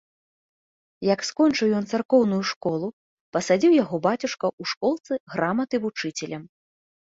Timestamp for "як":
1.13-1.19